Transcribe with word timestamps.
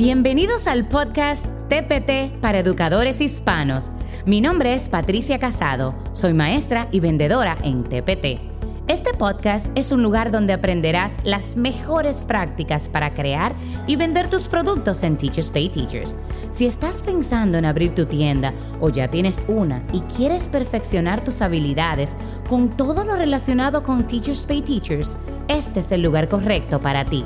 Bienvenidos 0.00 0.66
al 0.66 0.88
podcast 0.88 1.44
TPT 1.68 2.40
para 2.40 2.60
educadores 2.60 3.20
hispanos. 3.20 3.90
Mi 4.24 4.40
nombre 4.40 4.72
es 4.72 4.88
Patricia 4.88 5.38
Casado, 5.38 5.94
soy 6.14 6.32
maestra 6.32 6.88
y 6.90 7.00
vendedora 7.00 7.58
en 7.62 7.84
TPT. 7.84 8.40
Este 8.88 9.12
podcast 9.12 9.66
es 9.76 9.92
un 9.92 10.02
lugar 10.02 10.30
donde 10.30 10.54
aprenderás 10.54 11.18
las 11.22 11.54
mejores 11.54 12.22
prácticas 12.22 12.88
para 12.88 13.12
crear 13.12 13.52
y 13.86 13.96
vender 13.96 14.30
tus 14.30 14.48
productos 14.48 15.02
en 15.02 15.18
Teachers 15.18 15.50
Pay 15.50 15.68
Teachers. 15.68 16.16
Si 16.50 16.64
estás 16.64 17.02
pensando 17.02 17.58
en 17.58 17.66
abrir 17.66 17.94
tu 17.94 18.06
tienda 18.06 18.54
o 18.80 18.88
ya 18.88 19.08
tienes 19.08 19.42
una 19.48 19.82
y 19.92 20.00
quieres 20.00 20.48
perfeccionar 20.48 21.22
tus 21.22 21.42
habilidades 21.42 22.16
con 22.48 22.70
todo 22.70 23.04
lo 23.04 23.16
relacionado 23.16 23.82
con 23.82 24.06
Teachers 24.06 24.46
Pay 24.46 24.62
Teachers, 24.62 25.18
este 25.46 25.80
es 25.80 25.92
el 25.92 26.00
lugar 26.00 26.26
correcto 26.26 26.80
para 26.80 27.04
ti. 27.04 27.22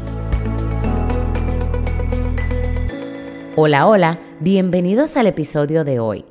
Hola, 3.56 3.86
hola, 3.86 4.18
bienvenidos 4.40 5.16
al 5.16 5.28
episodio 5.28 5.84
de 5.84 6.00
hoy. 6.00 6.24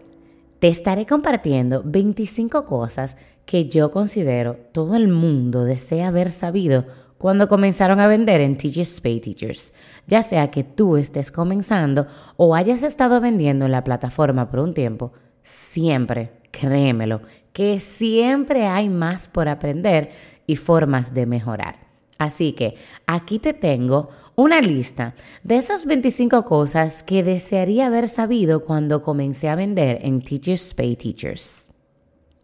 Te 0.59 0.67
estaré 0.67 1.05
compartiendo 1.05 1.81
25 1.85 2.65
cosas 2.65 3.15
que 3.45 3.69
yo 3.69 3.91
considero 3.91 4.57
todo 4.73 4.97
el 4.97 5.07
mundo 5.07 5.63
desea 5.63 6.09
haber 6.09 6.31
sabido 6.31 6.83
cuando 7.17 7.47
comenzaron 7.47 8.01
a 8.01 8.07
vender 8.07 8.41
en 8.41 8.57
Teachers 8.57 8.99
Pay 8.99 9.21
Teachers, 9.21 9.73
ya 10.05 10.21
sea 10.21 10.51
que 10.51 10.65
tú 10.65 10.97
estés 10.97 11.31
comenzando 11.31 12.07
o 12.35 12.55
hayas 12.55 12.83
estado 12.83 13.21
vendiendo 13.21 13.63
en 13.63 13.71
la 13.71 13.85
plataforma 13.85 14.49
por 14.49 14.59
un 14.59 14.73
tiempo, 14.73 15.13
siempre, 15.43 16.29
créemelo, 16.51 17.21
que 17.53 17.79
siempre 17.79 18.67
hay 18.67 18.89
más 18.89 19.29
por 19.29 19.47
aprender 19.47 20.11
y 20.45 20.57
formas 20.57 21.13
de 21.13 21.25
mejorar. 21.25 21.83
Así 22.17 22.51
que 22.51 22.75
aquí 23.07 23.39
te 23.39 23.53
tengo 23.53 24.09
una 24.35 24.61
lista 24.61 25.13
de 25.43 25.57
esas 25.57 25.85
25 25.85 26.43
cosas 26.45 27.03
que 27.03 27.23
desearía 27.23 27.87
haber 27.87 28.09
sabido 28.09 28.63
cuando 28.65 29.03
comencé 29.03 29.49
a 29.49 29.55
vender 29.55 29.99
en 30.01 30.21
Teachers 30.21 30.73
Pay 30.73 30.95
Teachers. 30.95 31.69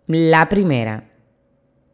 La 0.05 0.49
primera, 0.49 1.09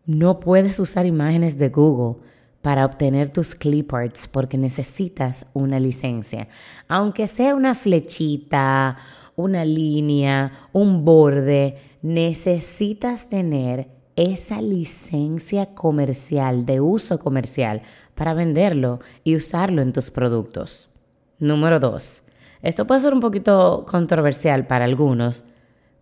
no 0.05 0.39
puedes 0.39 0.79
usar 0.79 1.05
imágenes 1.05 1.57
de 1.57 1.69
Google 1.69 2.21
para 2.61 2.85
obtener 2.85 3.29
tus 3.29 3.55
cliparts 3.55 4.27
porque 4.27 4.57
necesitas 4.57 5.45
una 5.53 5.79
licencia. 5.79 6.47
Aunque 6.87 7.27
sea 7.27 7.55
una 7.55 7.75
flechita, 7.75 8.97
una 9.35 9.63
línea, 9.63 10.51
un 10.73 11.05
borde, 11.05 11.77
necesitas 12.01 13.29
tener 13.29 13.87
esa 14.15 14.61
licencia 14.61 15.73
comercial, 15.75 16.65
de 16.65 16.79
uso 16.79 17.19
comercial, 17.19 17.81
para 18.15 18.33
venderlo 18.33 18.99
y 19.23 19.35
usarlo 19.35 19.81
en 19.81 19.93
tus 19.93 20.09
productos. 20.09 20.89
Número 21.37 21.79
dos. 21.79 22.23
Esto 22.61 22.87
puede 22.87 23.01
ser 23.01 23.13
un 23.13 23.19
poquito 23.19 23.85
controversial 23.87 24.65
para 24.65 24.85
algunos, 24.85 25.43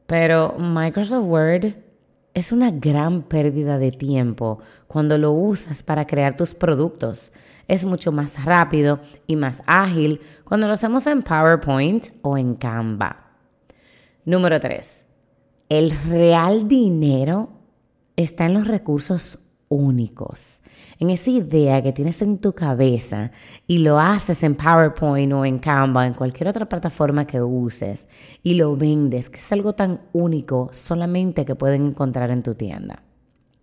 pero 0.05 0.55
Microsoft 0.57 1.25
Word 1.25 1.75
es 2.33 2.51
una 2.51 2.71
gran 2.71 3.23
pérdida 3.23 3.77
de 3.77 3.91
tiempo 3.91 4.59
cuando 4.87 5.17
lo 5.17 5.31
usas 5.31 5.83
para 5.83 6.07
crear 6.07 6.37
tus 6.37 6.53
productos. 6.53 7.31
Es 7.67 7.85
mucho 7.85 8.11
más 8.11 8.43
rápido 8.45 8.99
y 9.27 9.35
más 9.35 9.63
ágil 9.65 10.21
cuando 10.43 10.67
lo 10.67 10.73
hacemos 10.73 11.07
en 11.07 11.21
PowerPoint 11.21 12.07
o 12.21 12.37
en 12.37 12.55
Canva. 12.55 13.31
Número 14.25 14.59
3. 14.59 15.05
El 15.69 15.91
real 16.09 16.67
dinero 16.67 17.49
está 18.15 18.45
en 18.45 18.53
los 18.53 18.67
recursos 18.67 19.39
únicos 19.73 20.61
en 20.99 21.09
esa 21.09 21.29
idea 21.29 21.81
que 21.81 21.91
tienes 21.91 22.21
en 22.21 22.37
tu 22.37 22.53
cabeza 22.53 23.31
y 23.67 23.79
lo 23.79 23.99
haces 23.99 24.43
en 24.43 24.55
PowerPoint 24.55 25.33
o 25.33 25.45
en 25.45 25.59
Canva, 25.59 26.07
en 26.07 26.13
cualquier 26.13 26.47
otra 26.47 26.67
plataforma 26.67 27.27
que 27.27 27.41
uses 27.41 28.07
y 28.41 28.53
lo 28.53 28.75
vendes, 28.75 29.29
que 29.29 29.39
es 29.39 29.51
algo 29.51 29.73
tan 29.73 30.01
único 30.13 30.69
solamente 30.71 31.45
que 31.45 31.55
pueden 31.55 31.87
encontrar 31.87 32.31
en 32.31 32.43
tu 32.43 32.55
tienda. 32.55 33.03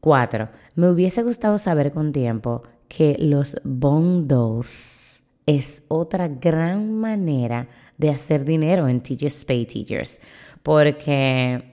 4. 0.01 0.49
Me 0.77 0.91
hubiese 0.91 1.23
gustado 1.23 1.59
saber 1.59 1.93
con 1.93 2.13
tiempo 2.13 2.63
que 2.89 3.17
los 3.19 3.59
bundles 3.65 5.23
es 5.47 5.85
otra 5.89 6.29
gran 6.29 6.93
manera 6.93 7.69
de 7.97 8.11
hacer 8.11 8.45
dinero 8.45 8.89
en 8.89 9.01
Teachers 9.01 9.45
Pay 9.45 9.67
Teachers, 9.67 10.21
porque 10.63 11.70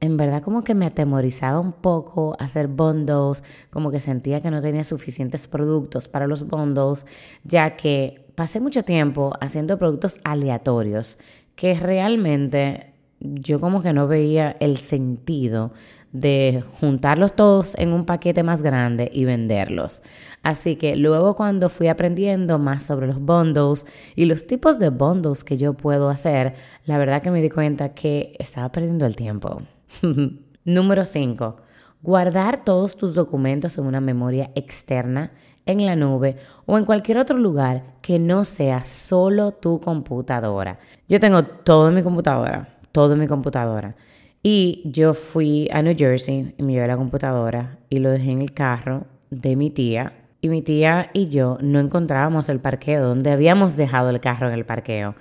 en 0.00 0.16
verdad 0.16 0.42
como 0.42 0.64
que 0.64 0.74
me 0.74 0.86
atemorizaba 0.86 1.60
un 1.60 1.72
poco 1.72 2.36
hacer 2.38 2.68
bundles, 2.68 3.42
como 3.70 3.90
que 3.90 4.00
sentía 4.00 4.40
que 4.40 4.50
no 4.50 4.62
tenía 4.62 4.84
suficientes 4.84 5.46
productos 5.46 6.08
para 6.08 6.26
los 6.26 6.46
bundles, 6.46 7.06
ya 7.44 7.76
que 7.76 8.26
pasé 8.34 8.60
mucho 8.60 8.82
tiempo 8.82 9.32
haciendo 9.40 9.78
productos 9.78 10.18
aleatorios 10.24 11.18
que 11.54 11.74
realmente 11.74 12.94
yo 13.20 13.60
como 13.60 13.82
que 13.82 13.92
no 13.92 14.08
veía 14.08 14.56
el 14.60 14.78
sentido 14.78 15.72
de 16.12 16.64
juntarlos 16.80 17.34
todos 17.34 17.74
en 17.76 17.92
un 17.92 18.06
paquete 18.06 18.42
más 18.42 18.62
grande 18.62 19.10
y 19.12 19.26
venderlos. 19.26 20.00
Así 20.42 20.76
que 20.76 20.96
luego 20.96 21.36
cuando 21.36 21.68
fui 21.68 21.88
aprendiendo 21.88 22.58
más 22.58 22.84
sobre 22.84 23.06
los 23.06 23.20
bundles 23.20 23.84
y 24.16 24.24
los 24.24 24.46
tipos 24.46 24.78
de 24.78 24.88
bundles 24.88 25.44
que 25.44 25.58
yo 25.58 25.74
puedo 25.74 26.08
hacer, 26.08 26.54
la 26.86 26.96
verdad 26.96 27.20
que 27.22 27.30
me 27.30 27.42
di 27.42 27.50
cuenta 27.50 27.90
que 27.90 28.34
estaba 28.38 28.72
perdiendo 28.72 29.04
el 29.04 29.14
tiempo. 29.14 29.60
Número 30.64 31.04
5. 31.04 31.56
Guardar 32.02 32.64
todos 32.64 32.96
tus 32.96 33.14
documentos 33.14 33.76
en 33.78 33.86
una 33.86 34.00
memoria 34.00 34.50
externa, 34.54 35.32
en 35.66 35.84
la 35.84 35.96
nube 35.96 36.36
o 36.66 36.78
en 36.78 36.84
cualquier 36.84 37.18
otro 37.18 37.38
lugar 37.38 37.82
que 38.00 38.18
no 38.18 38.44
sea 38.44 38.84
solo 38.84 39.52
tu 39.52 39.80
computadora. 39.80 40.78
Yo 41.08 41.20
tengo 41.20 41.44
todo 41.44 41.88
en 41.88 41.94
mi 41.94 42.02
computadora, 42.02 42.78
todo 42.92 43.12
en 43.12 43.20
mi 43.20 43.26
computadora. 43.26 43.94
Y 44.42 44.82
yo 44.86 45.12
fui 45.12 45.68
a 45.72 45.82
New 45.82 45.94
Jersey 45.96 46.54
y 46.56 46.62
me 46.62 46.72
llevé 46.72 46.86
la 46.86 46.96
computadora 46.96 47.78
y 47.90 47.98
lo 47.98 48.10
dejé 48.10 48.30
en 48.30 48.42
el 48.42 48.54
carro 48.54 49.04
de 49.28 49.54
mi 49.56 49.70
tía. 49.70 50.14
Y 50.40 50.48
mi 50.48 50.62
tía 50.62 51.10
y 51.12 51.28
yo 51.28 51.58
no 51.60 51.78
encontrábamos 51.78 52.48
el 52.48 52.60
parqueo 52.60 53.06
donde 53.06 53.30
habíamos 53.30 53.76
dejado 53.76 54.08
el 54.08 54.20
carro 54.20 54.48
en 54.48 54.54
el 54.54 54.64
parqueo. 54.64 55.14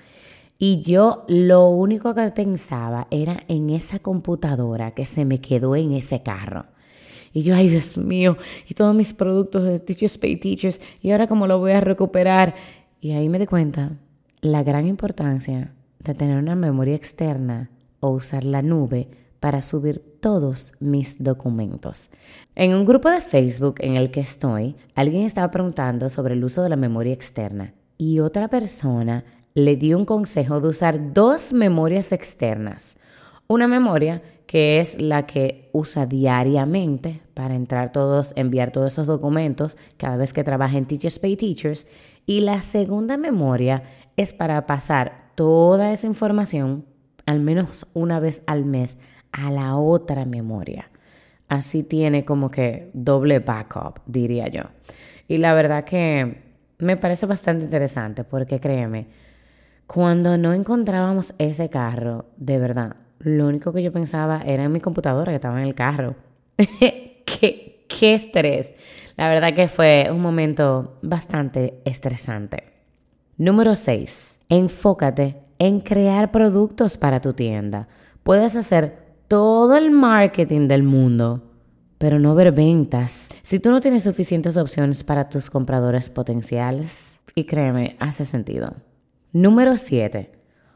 Y 0.62 0.82
yo 0.82 1.24
lo 1.30 1.70
único 1.70 2.14
que 2.14 2.30
pensaba 2.32 3.08
era 3.12 3.44
en 3.48 3.70
esa 3.70 4.00
computadora 4.00 4.92
que 4.92 5.06
se 5.06 5.24
me 5.24 5.40
quedó 5.40 5.78
en 5.78 5.94
ese 5.94 6.22
carro. 6.22 6.66
Y 7.34 7.44
yo, 7.44 7.56
ay 7.56 7.70
Dios 7.70 7.98
mío, 7.98 8.38
y 8.68 8.74
todos 8.74 8.94
mis 8.94 9.14
productos 9.14 9.64
de 9.64 9.80
Teachers 9.80 10.18
Pay 10.18 10.36
Teachers, 10.36 10.82
y 11.02 11.12
ahora 11.12 11.28
cómo 11.28 11.48
lo 11.48 11.60
voy 11.60 11.72
a 11.72 11.80
recuperar. 11.80 12.56
Y 13.00 13.12
ahí 13.12 13.30
me 13.30 13.40
di 13.40 13.46
cuenta 13.46 13.94
la 14.42 14.62
gran 14.64 14.86
importancia 14.86 15.74
de 16.04 16.14
tener 16.14 16.38
una 16.38 16.56
memoria 16.56 16.96
externa 16.96 17.70
o 18.02 18.10
usar 18.10 18.44
la 18.44 18.62
nube 18.62 19.08
para 19.40 19.62
subir 19.62 20.00
todos 20.20 20.74
mis 20.82 21.24
documentos. 21.24 22.10
En 22.56 22.74
un 22.74 22.86
grupo 22.86 23.10
de 23.10 23.22
Facebook 23.22 23.76
en 23.80 23.96
el 23.96 24.12
que 24.12 24.20
estoy, 24.20 24.76
alguien 24.94 25.24
estaba 25.24 25.52
preguntando 25.52 26.10
sobre 26.10 26.34
el 26.34 26.44
uso 26.44 26.64
de 26.64 26.70
la 26.70 26.76
memoria 26.76 27.14
externa 27.14 27.74
y 27.98 28.20
otra 28.20 28.50
persona 28.50 29.24
le 29.66 29.76
di 29.76 29.94
un 29.94 30.06
consejo 30.06 30.60
de 30.62 30.70
usar 30.70 31.14
dos 31.14 31.54
memorias 31.54 32.12
externas. 32.12 32.98
Una 33.48 33.68
memoria 33.68 34.22
que 34.46 34.80
es 34.80 35.00
la 35.00 35.26
que 35.26 35.70
usa 35.74 36.06
diariamente 36.06 37.22
para 37.34 37.56
entrar 37.56 37.92
todos, 37.92 38.34
enviar 38.36 38.72
todos 38.72 38.94
esos 38.94 39.08
documentos 39.08 39.78
cada 39.98 40.18
vez 40.18 40.34
que 40.34 40.44
trabaja 40.44 40.78
en 40.78 40.86
Teachers 40.86 41.20
Pay 41.20 41.38
Teachers. 41.38 41.88
Y 42.26 42.42
la 42.42 42.62
segunda 42.62 43.18
memoria 43.18 43.84
es 44.18 44.34
para 44.34 44.66
pasar 44.66 45.32
toda 45.36 45.92
esa 45.92 46.08
información, 46.08 46.86
al 47.26 47.40
menos 47.40 47.86
una 47.94 48.20
vez 48.20 48.42
al 48.48 48.66
mes, 48.66 48.98
a 49.32 49.52
la 49.52 49.78
otra 49.78 50.26
memoria. 50.26 50.90
Así 51.48 51.84
tiene 51.84 52.26
como 52.26 52.52
que 52.52 52.92
doble 52.94 53.40
backup, 53.40 54.02
diría 54.06 54.48
yo. 54.48 54.64
Y 55.28 55.38
la 55.38 55.54
verdad 55.54 55.84
que 55.84 56.42
me 56.80 56.98
parece 56.98 57.26
bastante 57.26 57.66
interesante 57.66 58.24
porque 58.24 58.60
créeme, 58.60 59.08
cuando 59.92 60.38
no 60.38 60.54
encontrábamos 60.54 61.34
ese 61.40 61.72
carro, 61.72 62.26
de 62.38 62.60
verdad, 62.60 62.96
lo 63.18 63.48
único 63.48 63.74
que 63.74 63.82
yo 63.82 63.92
pensaba 63.92 64.44
era 64.46 64.64
en 64.64 64.72
mi 64.72 64.80
computadora 64.80 65.32
que 65.32 65.38
estaba 65.38 65.60
en 65.60 65.68
el 65.68 65.74
carro. 65.74 66.16
¿Qué, 67.26 67.88
estrés. 68.00 68.76
La 69.18 69.30
verdad 69.30 69.56
que 69.56 69.68
fue 69.68 70.08
un 70.12 70.22
momento 70.22 71.00
bastante 71.02 71.82
estresante. 71.86 72.66
Número 73.38 73.74
6. 73.74 74.42
Enfócate 74.50 75.38
en 75.58 75.80
crear 75.80 76.30
productos 76.30 76.96
para 76.96 77.20
tu 77.20 77.34
tienda. 77.34 77.88
Puedes 78.22 78.56
hacer 78.56 78.96
todo 79.28 79.76
el 79.76 79.90
marketing 79.90 80.68
del 80.68 80.84
mundo, 80.84 81.52
pero 81.98 82.20
no 82.20 82.36
ver 82.36 82.52
ventas. 82.52 83.30
Si 83.42 83.60
tú 83.60 83.72
no 83.72 83.82
tienes 83.82 84.04
suficientes 84.04 84.56
opciones 84.56 85.04
para 85.04 85.30
tus 85.30 85.50
compradores 85.50 86.12
potenciales, 86.12 87.20
y 87.34 87.46
créeme, 87.46 87.96
hace 88.00 88.26
sentido. 88.26 88.76
Número 89.32 89.78
7. 89.78 90.32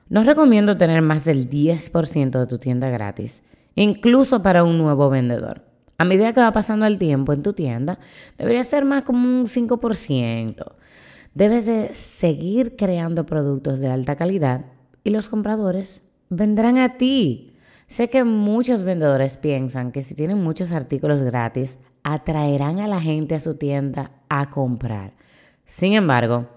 No 0.09 0.23
recomiendo 0.23 0.77
tener 0.77 1.01
más 1.01 1.25
del 1.25 1.49
10% 1.49 2.39
de 2.39 2.45
tu 2.45 2.59
tienda 2.59 2.87
gratis, 2.91 3.41
incluso 3.73 4.43
para 4.43 4.63
un 4.63 4.77
nuevo 4.77 5.09
vendedor. 5.09 5.63
A 5.97 6.05
medida 6.05 6.33
que 6.33 6.39
va 6.39 6.51
pasando 6.51 6.85
el 6.85 6.99
tiempo 6.99 7.33
en 7.33 7.41
tu 7.41 7.53
tienda, 7.53 7.97
debería 8.37 8.63
ser 8.63 8.85
más 8.85 9.01
como 9.03 9.27
un 9.27 9.47
5%. 9.47 10.71
Debes 11.33 11.65
de 11.65 11.95
seguir 11.95 12.75
creando 12.75 13.25
productos 13.25 13.79
de 13.79 13.87
alta 13.87 14.15
calidad 14.15 14.65
y 15.03 15.09
los 15.09 15.29
compradores 15.29 16.03
vendrán 16.29 16.77
a 16.77 16.97
ti. 16.97 17.55
Sé 17.87 18.09
que 18.11 18.23
muchos 18.23 18.83
vendedores 18.83 19.37
piensan 19.37 19.91
que 19.91 20.03
si 20.03 20.13
tienen 20.13 20.43
muchos 20.43 20.71
artículos 20.71 21.23
gratis, 21.23 21.79
atraerán 22.03 22.79
a 22.79 22.87
la 22.87 23.01
gente 23.01 23.33
a 23.33 23.39
su 23.39 23.55
tienda 23.55 24.11
a 24.29 24.51
comprar. 24.51 25.13
Sin 25.65 25.93
embargo, 25.93 26.47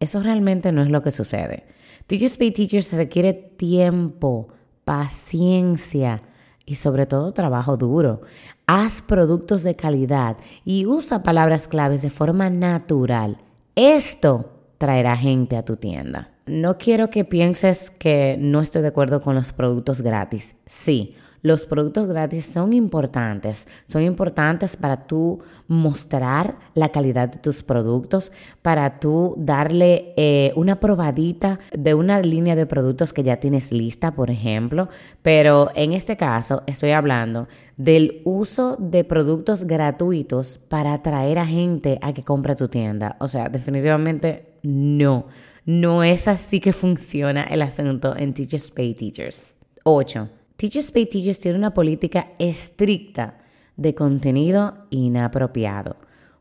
eso 0.00 0.22
realmente 0.22 0.72
no 0.72 0.82
es 0.82 0.90
lo 0.90 1.02
que 1.02 1.10
sucede. 1.10 1.64
Teachers 2.06 2.36
Pay 2.36 2.50
Teachers 2.50 2.92
requiere 2.94 3.34
tiempo, 3.34 4.48
paciencia 4.84 6.22
y 6.66 6.76
sobre 6.76 7.06
todo 7.06 7.32
trabajo 7.32 7.76
duro. 7.76 8.22
Haz 8.66 9.02
productos 9.02 9.62
de 9.62 9.76
calidad 9.76 10.36
y 10.64 10.86
usa 10.86 11.22
palabras 11.22 11.68
claves 11.68 12.02
de 12.02 12.10
forma 12.10 12.50
natural. 12.50 13.38
Esto 13.76 14.52
traerá 14.78 15.16
gente 15.16 15.56
a 15.56 15.64
tu 15.64 15.76
tienda. 15.76 16.30
No 16.46 16.78
quiero 16.78 17.10
que 17.10 17.24
pienses 17.24 17.90
que 17.90 18.36
no 18.40 18.60
estoy 18.60 18.82
de 18.82 18.88
acuerdo 18.88 19.20
con 19.20 19.34
los 19.34 19.52
productos 19.52 20.00
gratis. 20.00 20.56
Sí, 20.66 21.14
los 21.42 21.66
productos 21.66 22.06
gratis 22.06 22.46
son 22.46 22.72
importantes. 22.72 23.66
Son 23.86 24.02
importantes 24.02 24.76
para 24.76 25.06
tú 25.06 25.40
mostrar 25.68 26.56
la 26.74 26.90
calidad 26.90 27.28
de 27.28 27.38
tus 27.38 27.62
productos, 27.62 28.32
para 28.62 29.00
tú 29.00 29.34
darle 29.38 30.12
eh, 30.16 30.52
una 30.56 30.80
probadita 30.80 31.60
de 31.72 31.94
una 31.94 32.20
línea 32.20 32.56
de 32.56 32.66
productos 32.66 33.12
que 33.12 33.22
ya 33.22 33.38
tienes 33.38 33.72
lista, 33.72 34.12
por 34.12 34.30
ejemplo. 34.30 34.88
Pero 35.22 35.70
en 35.74 35.92
este 35.92 36.16
caso 36.16 36.62
estoy 36.66 36.90
hablando 36.90 37.48
del 37.76 38.20
uso 38.24 38.76
de 38.78 39.04
productos 39.04 39.64
gratuitos 39.64 40.58
para 40.58 40.92
atraer 40.94 41.38
a 41.38 41.46
gente 41.46 41.98
a 42.02 42.12
que 42.12 42.24
compre 42.24 42.54
tu 42.54 42.68
tienda. 42.68 43.16
O 43.20 43.28
sea, 43.28 43.48
definitivamente 43.48 44.54
no. 44.62 45.26
No 45.64 46.02
es 46.02 46.26
así 46.28 46.60
que 46.60 46.72
funciona 46.72 47.44
el 47.44 47.62
asunto 47.62 48.16
en 48.16 48.34
Teachers 48.34 48.70
Pay 48.70 48.94
Teachers. 48.94 49.54
8. 49.84 50.39
Teachers 50.60 50.90
Pay 50.90 51.06
Teachers 51.06 51.40
tiene 51.40 51.56
una 51.56 51.72
política 51.72 52.32
estricta 52.38 53.38
de 53.78 53.94
contenido 53.94 54.74
inapropiado. 54.90 55.96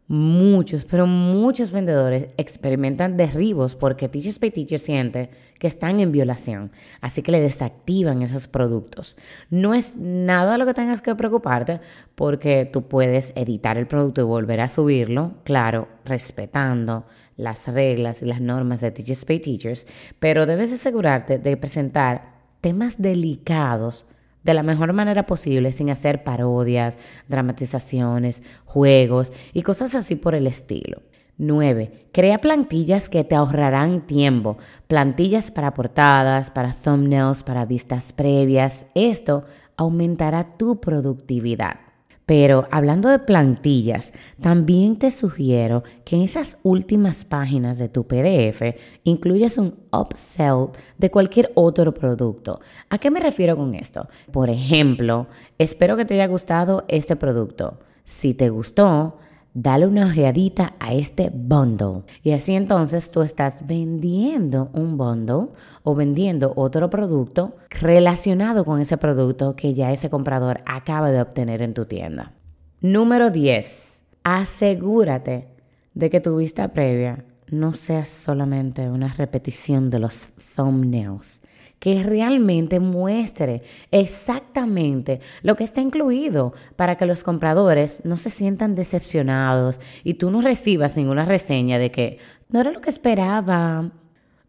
Muchos, 0.10 0.83
pero 0.83 1.07
muchos 1.07 1.71
vendedores 1.71 2.27
experimentan 2.36 3.16
derribos 3.16 3.75
porque 3.75 4.10
Teachers 4.10 4.38
Pay 4.38 4.51
Teachers 4.51 4.81
siente 4.81 5.30
que 5.57 5.68
están 5.68 6.01
en 6.01 6.12
violación, 6.12 6.74
así 7.00 7.21
que 7.21 7.31
le 7.31 7.39
desactivan 7.39 8.21
esos 8.21 8.50
productos. 8.50 9.18
No 9.50 9.74
es 9.74 9.95
nada 9.95 10.57
lo 10.57 10.66
que 10.66 10.74
tengas 10.74 11.01
que 11.01 11.16
preocuparte 11.16 11.80
porque 12.16 12.66
tú 12.66 12.89
puedes 12.89 13.31
editar 13.38 13.77
el 13.77 13.88
producto 13.88 14.19
y 14.19 14.25
volver 14.25 14.60
a 14.60 14.68
subirlo, 14.68 15.36
claro, 15.45 15.88
respetando 16.04 17.06
las 17.38 17.74
reglas 17.74 18.21
y 18.21 18.25
las 18.25 18.42
normas 18.42 18.81
de 18.81 18.92
Teachers 18.92 19.24
Pay 19.24 19.39
Teachers, 19.39 19.88
pero 20.19 20.45
debes 20.45 20.74
asegurarte 20.74 21.39
de 21.39 21.56
presentar 21.56 22.38
temas 22.61 23.01
delicados 23.01 24.06
de 24.44 24.53
la 24.53 24.63
mejor 24.63 24.94
manera 24.94 25.25
posible 25.25 25.71
sin 25.71 25.89
hacer 25.89 26.23
parodias, 26.23 26.97
dramatizaciones, 27.27 28.41
juegos 28.65 29.31
y 29.53 29.63
cosas 29.63 29.95
así 29.95 30.15
por 30.15 30.35
el 30.35 30.47
estilo. 30.47 31.01
9. 31.38 32.09
Crea 32.11 32.41
plantillas 32.41 33.07
que 33.07 33.23
te 33.23 33.35
ahorrarán 33.35 34.06
tiempo. 34.06 34.57
Plantillas 34.88 35.51
para 35.51 35.73
portadas, 35.73 36.51
para 36.51 36.73
thumbnails, 36.73 37.44
para 37.44 37.65
vistas 37.65 38.11
previas. 38.11 38.91
Esto 38.94 39.45
aumentará 39.77 40.57
tu 40.57 40.81
productividad. 40.81 41.88
Pero 42.29 42.67
hablando 42.69 43.09
de 43.09 43.17
plantillas, 43.17 44.13
también 44.39 44.99
te 44.99 45.09
sugiero 45.09 45.83
que 46.05 46.15
en 46.15 46.21
esas 46.21 46.59
últimas 46.61 47.25
páginas 47.25 47.79
de 47.79 47.89
tu 47.89 48.05
PDF 48.05 48.75
incluyas 49.03 49.57
un 49.57 49.73
upsell 49.91 50.67
de 50.99 51.09
cualquier 51.09 51.51
otro 51.55 51.91
producto. 51.91 52.59
¿A 52.87 52.99
qué 52.99 53.09
me 53.09 53.19
refiero 53.19 53.57
con 53.57 53.73
esto? 53.73 54.07
Por 54.31 54.51
ejemplo, 54.51 55.25
espero 55.57 55.97
que 55.97 56.05
te 56.05 56.13
haya 56.13 56.27
gustado 56.27 56.85
este 56.87 57.15
producto. 57.15 57.79
Si 58.03 58.35
te 58.35 58.49
gustó, 58.49 59.17
dale 59.53 59.87
una 59.87 60.07
ojeadita 60.07 60.73
a 60.79 60.93
este 60.93 61.31
bundle. 61.33 62.03
Y 62.23 62.31
así 62.31 62.53
entonces 62.55 63.11
tú 63.11 63.21
estás 63.21 63.65
vendiendo 63.67 64.69
un 64.73 64.97
bundle 64.97 65.47
o 65.83 65.95
vendiendo 65.95 66.53
otro 66.55 66.89
producto 66.89 67.55
relacionado 67.69 68.65
con 68.65 68.81
ese 68.81 68.97
producto 68.97 69.55
que 69.55 69.73
ya 69.73 69.91
ese 69.91 70.09
comprador 70.09 70.61
acaba 70.65 71.11
de 71.11 71.21
obtener 71.21 71.61
en 71.61 71.73
tu 71.73 71.85
tienda. 71.85 72.33
Número 72.81 73.29
10. 73.29 73.99
Asegúrate 74.23 75.47
de 75.93 76.09
que 76.09 76.21
tu 76.21 76.37
vista 76.37 76.69
previa 76.69 77.25
no 77.51 77.73
sea 77.73 78.05
solamente 78.05 78.89
una 78.89 79.11
repetición 79.13 79.89
de 79.89 79.99
los 79.99 80.29
thumbnails 80.55 81.41
que 81.79 82.03
realmente 82.03 82.79
muestre 82.79 83.63
exactamente 83.91 85.21
lo 85.41 85.55
que 85.55 85.63
está 85.63 85.81
incluido 85.81 86.53
para 86.75 86.97
que 86.97 87.05
los 87.05 87.23
compradores 87.23 88.05
no 88.05 88.17
se 88.17 88.29
sientan 88.29 88.75
decepcionados 88.75 89.79
y 90.03 90.15
tú 90.15 90.29
no 90.29 90.41
recibas 90.41 90.97
ninguna 90.97 91.25
reseña 91.25 91.79
de 91.79 91.91
que 91.91 92.19
no 92.49 92.59
era 92.59 92.71
lo 92.71 92.81
que 92.81 92.89
esperaba. 92.89 93.91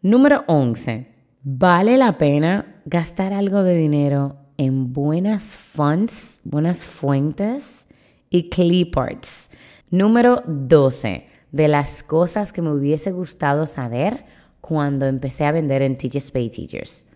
Número 0.01 0.43
11. 0.47 1.07
Vale 1.43 1.97
la 1.97 2.17
pena 2.17 2.81
gastar 2.85 3.33
algo 3.33 3.63
de 3.63 3.75
dinero 3.77 4.37
en 4.57 4.93
buenas 4.93 5.55
funds, 5.55 6.41
buenas 6.43 6.83
fuentes 6.83 7.87
y 8.29 8.49
cliparts. 8.49 9.49
Número 9.89 10.43
12. 10.45 11.27
De 11.51 11.67
las 11.67 12.03
cosas 12.03 12.53
que 12.53 12.61
me 12.61 12.71
hubiese 12.71 13.11
gustado 13.11 13.67
saber 13.67 14.25
cuando 14.61 15.05
empecé 15.05 15.45
a 15.45 15.51
vender 15.51 15.81
en 15.81 15.97
Teachers 15.97 16.31
Pay 16.31 16.49
Teachers. 16.49 17.10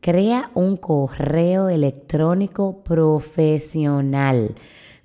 Crea 0.00 0.50
un 0.54 0.76
correo 0.76 1.68
electrónico 1.68 2.82
profesional. 2.84 4.54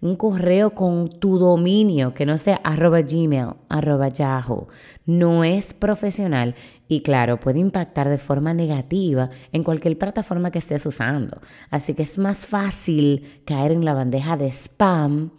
Un 0.01 0.16
correo 0.18 0.75
con 0.75 1.10
tu 1.10 1.40
dominio, 1.40 2.13
que 2.13 2.25
no 2.25 2.38
sea 2.38 2.60
arroba 2.63 3.01
gmail, 3.01 3.56
arroba 3.69 4.10
yahoo. 4.10 4.68
No 5.06 5.44
es 5.44 5.74
profesional 5.74 6.56
y 6.88 7.01
claro, 7.01 7.40
puede 7.40 7.60
impactar 7.60 8.10
de 8.10 8.18
forma 8.18 8.54
negativa 8.54 9.30
en 9.51 9.63
cualquier 9.63 9.98
plataforma 9.98 10.51
que 10.51 10.60
estés 10.60 10.86
usando. 10.86 11.42
Así 11.72 11.95
que 11.95 12.04
es 12.04 12.18
más 12.18 12.45
fácil 12.45 13.42
caer 13.45 13.72
en 13.72 13.86
la 13.86 13.94
bandeja 13.94 14.38
de 14.38 14.51
spam 14.51 15.31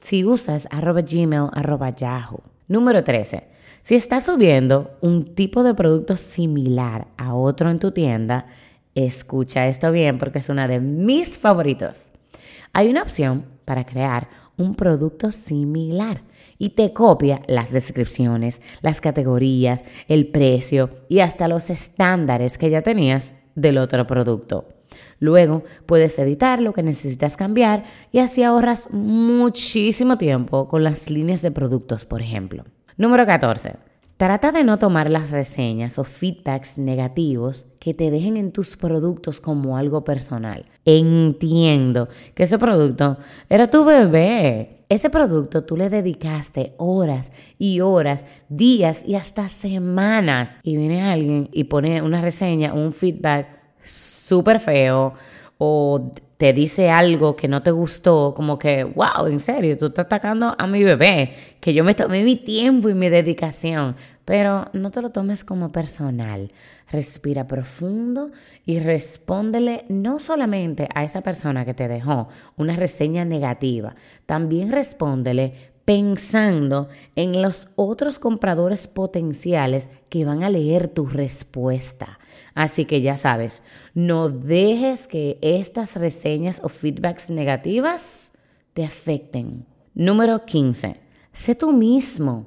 si 0.00 0.24
usas 0.24 0.68
arroba 0.70 1.02
gmail, 1.02 1.48
arroba 1.52 1.90
yahoo. 1.90 2.42
Número 2.68 3.02
13. 3.02 3.48
Si 3.82 3.94
estás 3.94 4.24
subiendo 4.24 4.98
un 5.00 5.34
tipo 5.34 5.62
de 5.62 5.74
producto 5.74 6.16
similar 6.16 7.08
a 7.16 7.34
otro 7.34 7.70
en 7.70 7.78
tu 7.78 7.92
tienda, 7.92 8.46
Escucha 9.06 9.68
esto 9.68 9.92
bien 9.92 10.18
porque 10.18 10.40
es 10.40 10.48
una 10.48 10.66
de 10.66 10.80
mis 10.80 11.38
favoritos. 11.38 12.10
Hay 12.72 12.88
una 12.88 13.02
opción 13.02 13.44
para 13.64 13.86
crear 13.86 14.28
un 14.56 14.74
producto 14.74 15.30
similar 15.30 16.22
y 16.58 16.70
te 16.70 16.92
copia 16.92 17.40
las 17.46 17.70
descripciones, 17.70 18.60
las 18.82 19.00
categorías, 19.00 19.84
el 20.08 20.26
precio 20.26 20.90
y 21.08 21.20
hasta 21.20 21.46
los 21.46 21.70
estándares 21.70 22.58
que 22.58 22.70
ya 22.70 22.82
tenías 22.82 23.34
del 23.54 23.78
otro 23.78 24.04
producto. 24.08 24.66
Luego 25.20 25.62
puedes 25.86 26.18
editar 26.18 26.60
lo 26.60 26.72
que 26.72 26.82
necesitas 26.82 27.36
cambiar 27.36 27.84
y 28.10 28.18
así 28.18 28.42
ahorras 28.42 28.90
muchísimo 28.90 30.18
tiempo 30.18 30.66
con 30.66 30.82
las 30.82 31.08
líneas 31.08 31.40
de 31.42 31.52
productos, 31.52 32.04
por 32.04 32.20
ejemplo. 32.20 32.64
Número 32.96 33.24
14. 33.24 33.87
Trata 34.18 34.50
de 34.50 34.64
no 34.64 34.80
tomar 34.80 35.10
las 35.10 35.30
reseñas 35.30 35.96
o 35.96 36.02
feedbacks 36.02 36.76
negativos 36.76 37.66
que 37.78 37.94
te 37.94 38.10
dejen 38.10 38.36
en 38.36 38.50
tus 38.50 38.76
productos 38.76 39.40
como 39.40 39.76
algo 39.76 40.02
personal. 40.02 40.66
Entiendo 40.84 42.08
que 42.34 42.42
ese 42.42 42.58
producto 42.58 43.18
era 43.48 43.70
tu 43.70 43.84
bebé. 43.84 44.82
Ese 44.88 45.08
producto 45.08 45.62
tú 45.62 45.76
le 45.76 45.88
dedicaste 45.88 46.74
horas 46.78 47.30
y 47.58 47.78
horas, 47.78 48.26
días 48.48 49.06
y 49.06 49.14
hasta 49.14 49.48
semanas. 49.48 50.56
Y 50.64 50.76
viene 50.76 51.08
alguien 51.08 51.48
y 51.52 51.64
pone 51.64 52.02
una 52.02 52.20
reseña, 52.20 52.74
un 52.74 52.92
feedback 52.92 53.46
súper 53.84 54.58
feo 54.58 55.14
o 55.58 56.10
te 56.38 56.52
dice 56.52 56.88
algo 56.88 57.34
que 57.34 57.48
no 57.48 57.64
te 57.64 57.72
gustó, 57.72 58.32
como 58.34 58.60
que, 58.60 58.84
wow, 58.84 59.26
en 59.26 59.40
serio, 59.40 59.76
tú 59.76 59.86
estás 59.86 60.06
atacando 60.06 60.54
a 60.56 60.66
mi 60.68 60.84
bebé, 60.84 61.34
que 61.60 61.74
yo 61.74 61.82
me 61.82 61.94
tomé 61.94 62.22
mi 62.22 62.36
tiempo 62.36 62.88
y 62.88 62.94
mi 62.94 63.08
dedicación, 63.08 63.96
pero 64.24 64.66
no 64.72 64.92
te 64.92 65.02
lo 65.02 65.10
tomes 65.10 65.44
como 65.44 65.72
personal. 65.72 66.52
Respira 66.90 67.48
profundo 67.48 68.30
y 68.64 68.78
respóndele 68.78 69.84
no 69.88 70.20
solamente 70.20 70.88
a 70.94 71.02
esa 71.02 71.22
persona 71.22 71.64
que 71.64 71.74
te 71.74 71.88
dejó 71.88 72.28
una 72.56 72.76
reseña 72.76 73.24
negativa, 73.24 73.96
también 74.24 74.70
respóndele 74.70 75.72
pensando 75.84 76.88
en 77.16 77.42
los 77.42 77.70
otros 77.74 78.20
compradores 78.20 78.86
potenciales 78.86 79.88
que 80.08 80.24
van 80.24 80.44
a 80.44 80.50
leer 80.50 80.86
tu 80.86 81.06
respuesta. 81.06 82.18
Así 82.58 82.86
que 82.86 83.00
ya 83.00 83.16
sabes, 83.16 83.62
no 83.94 84.30
dejes 84.30 85.06
que 85.06 85.38
estas 85.42 85.94
reseñas 85.94 86.60
o 86.64 86.68
feedbacks 86.68 87.30
negativas 87.30 88.32
te 88.72 88.84
afecten. 88.84 89.64
Número 89.94 90.44
15. 90.44 90.96
Sé 91.32 91.54
tú 91.54 91.70
mismo, 91.70 92.46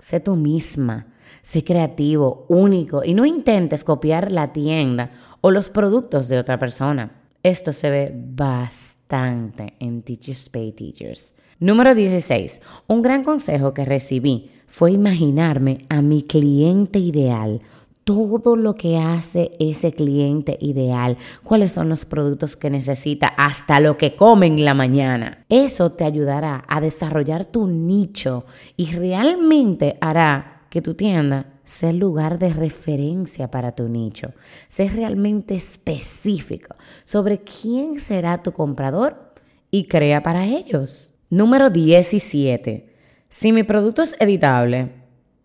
sé 0.00 0.18
tú 0.18 0.34
misma. 0.34 1.06
Sé 1.42 1.62
creativo, 1.62 2.46
único 2.48 3.04
y 3.04 3.14
no 3.14 3.24
intentes 3.24 3.84
copiar 3.84 4.32
la 4.32 4.52
tienda 4.52 5.12
o 5.40 5.52
los 5.52 5.68
productos 5.68 6.26
de 6.26 6.40
otra 6.40 6.58
persona. 6.58 7.12
Esto 7.44 7.72
se 7.72 7.90
ve 7.90 8.12
bastante 8.12 9.74
en 9.78 10.02
Teachers 10.02 10.48
Pay 10.48 10.72
Teachers. 10.72 11.32
Número 11.60 11.94
16. 11.94 12.60
Un 12.88 13.02
gran 13.02 13.22
consejo 13.22 13.72
que 13.72 13.84
recibí 13.84 14.50
fue 14.66 14.90
imaginarme 14.90 15.86
a 15.88 16.02
mi 16.02 16.24
cliente 16.24 16.98
ideal 16.98 17.60
todo 18.04 18.54
lo 18.56 18.74
que 18.74 18.98
hace 18.98 19.52
ese 19.58 19.92
cliente 19.92 20.58
ideal, 20.60 21.16
cuáles 21.42 21.72
son 21.72 21.88
los 21.88 22.04
productos 22.04 22.56
que 22.56 22.70
necesita, 22.70 23.28
hasta 23.28 23.80
lo 23.80 23.96
que 23.96 24.14
come 24.14 24.46
en 24.46 24.64
la 24.64 24.74
mañana. 24.74 25.44
Eso 25.48 25.90
te 25.92 26.04
ayudará 26.04 26.64
a 26.68 26.80
desarrollar 26.80 27.46
tu 27.46 27.66
nicho 27.66 28.44
y 28.76 28.92
realmente 28.92 29.96
hará 30.00 30.66
que 30.68 30.82
tu 30.82 30.94
tienda 30.94 31.46
sea 31.64 31.92
lugar 31.92 32.38
de 32.38 32.52
referencia 32.52 33.50
para 33.50 33.72
tu 33.72 33.88
nicho. 33.88 34.32
Sé 34.68 34.88
realmente 34.88 35.54
específico 35.54 36.76
sobre 37.04 37.40
quién 37.40 37.98
será 38.00 38.42
tu 38.42 38.52
comprador 38.52 39.32
y 39.70 39.84
crea 39.84 40.22
para 40.22 40.46
ellos. 40.46 41.12
Número 41.30 41.70
17. 41.70 42.92
Si 43.28 43.52
mi 43.52 43.62
producto 43.62 44.02
es 44.02 44.14
editable, 44.20 45.03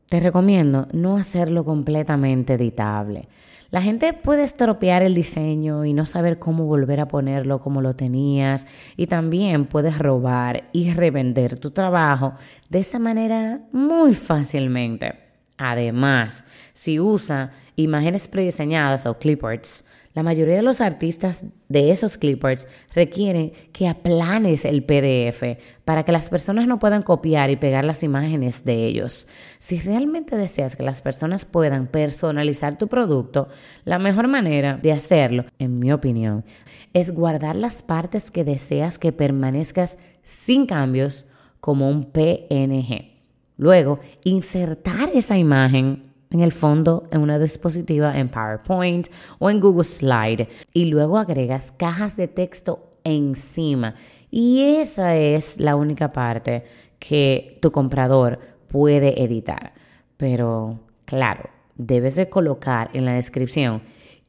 te 0.09 0.19
recomiendo 0.19 0.87
no 0.91 1.17
hacerlo 1.17 1.63
completamente 1.63 2.55
editable. 2.55 3.29
La 3.71 3.83
gente 3.83 4.13
puede 4.13 4.43
estropear 4.43 5.03
el 5.03 5.13
diseño 5.13 5.85
y 5.85 5.93
no 5.93 6.07
saber 6.07 6.39
cómo 6.39 6.65
volver 6.65 6.99
a 6.99 7.07
ponerlo 7.07 7.59
como 7.59 7.81
lo 7.81 7.95
tenías 7.95 8.65
y 8.97 9.05
también 9.05 9.65
puedes 9.65 9.99
robar 9.99 10.63
y 10.73 10.91
revender 10.91 11.59
tu 11.59 11.69
trabajo 11.69 12.33
de 12.69 12.79
esa 12.79 12.97
manera 12.97 13.61
muy 13.71 14.15
fácilmente. 14.15 15.13
Además, 15.57 16.43
si 16.73 16.99
usa 16.99 17.51
imágenes 17.75 18.27
prediseñadas 18.27 19.05
o 19.05 19.19
clipboards, 19.19 19.85
la 20.13 20.23
mayoría 20.23 20.55
de 20.55 20.63
los 20.63 20.81
artistas 20.81 21.45
de 21.67 21.91
esos 21.91 22.17
clippers 22.17 22.65
requieren 22.93 23.53
que 23.71 23.87
aplanes 23.87 24.65
el 24.65 24.83
PDF 24.83 25.59
para 25.85 26.03
que 26.03 26.11
las 26.11 26.29
personas 26.29 26.67
no 26.67 26.79
puedan 26.79 27.03
copiar 27.03 27.51
y 27.51 27.55
pegar 27.55 27.85
las 27.85 28.01
imágenes 28.01 28.65
de 28.65 28.85
ellos. 28.85 29.27
Si 29.59 29.79
realmente 29.79 30.35
deseas 30.35 30.75
que 30.75 30.83
las 30.83 31.01
personas 31.01 31.45
puedan 31.45 31.87
personalizar 31.87 32.77
tu 32.77 32.87
producto, 32.87 33.49
la 33.85 33.99
mejor 33.99 34.27
manera 34.27 34.77
de 34.81 34.93
hacerlo, 34.93 35.45
en 35.59 35.79
mi 35.79 35.91
opinión, 35.91 36.43
es 36.93 37.11
guardar 37.11 37.55
las 37.55 37.83
partes 37.83 38.31
que 38.31 38.43
deseas 38.43 38.97
que 38.97 39.11
permanezcas 39.11 39.99
sin 40.23 40.65
cambios 40.65 41.25
como 41.59 41.87
un 41.87 42.05
PNG. 42.05 43.11
Luego, 43.57 43.99
insertar 44.23 45.09
esa 45.13 45.37
imagen 45.37 46.08
en 46.31 46.41
el 46.41 46.51
fondo 46.51 47.07
en 47.11 47.21
una 47.21 47.39
dispositiva 47.39 48.17
en 48.17 48.29
PowerPoint 48.29 49.07
o 49.39 49.49
en 49.49 49.59
Google 49.59 49.83
Slide 49.83 50.47
y 50.73 50.85
luego 50.85 51.17
agregas 51.17 51.71
cajas 51.71 52.15
de 52.15 52.27
texto 52.27 52.97
encima. 53.03 53.95
Y 54.31 54.61
esa 54.61 55.15
es 55.15 55.59
la 55.59 55.75
única 55.75 56.11
parte 56.11 56.63
que 56.99 57.57
tu 57.61 57.71
comprador 57.71 58.39
puede 58.67 59.23
editar. 59.23 59.73
Pero 60.17 60.79
claro, 61.05 61.49
debes 61.75 62.15
de 62.15 62.29
colocar 62.29 62.89
en 62.93 63.05
la 63.05 63.13
descripción 63.13 63.81